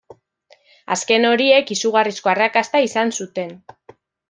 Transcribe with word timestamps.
Azken 0.95 1.27
horiek 1.33 1.69
izugarrizko 1.77 2.33
arrakasta 2.33 2.83
izan 2.89 3.15
zuten. 3.21 3.55